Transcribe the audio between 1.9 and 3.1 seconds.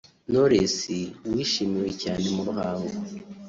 cyane mu Ruhango